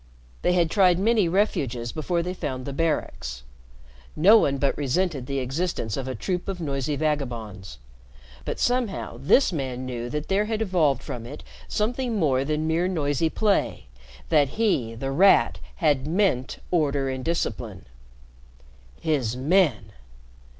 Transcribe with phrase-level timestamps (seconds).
[0.41, 3.43] They had tried many refuges before they found the Barracks.
[4.15, 7.77] No one but resented the existence of a troop of noisy vagabonds.
[8.43, 12.87] But somehow this man knew that there had evolved from it something more than mere
[12.87, 13.85] noisy play,
[14.29, 17.85] that he, The Rat, had meant order and discipline.
[18.99, 19.91] "His men!"